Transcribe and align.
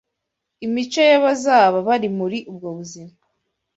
Imico 0.65 0.99
y’abazaba 1.09 1.77
bari 1.87 2.07
muri 2.17 2.37
ubwo 2.51 2.67
buzima 2.77 3.13